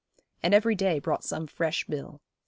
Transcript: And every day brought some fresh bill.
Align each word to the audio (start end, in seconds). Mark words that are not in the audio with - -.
And 0.41 0.55
every 0.55 0.73
day 0.73 0.97
brought 0.97 1.23
some 1.23 1.45
fresh 1.45 1.83
bill. 1.85 2.21